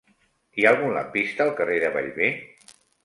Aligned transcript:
Hi 0.61 0.63
ha 0.65 0.69
algun 0.75 0.95
lampista 0.95 1.47
al 1.49 1.53
carrer 1.61 1.77
de 1.85 1.93
Bellver? 1.99 2.31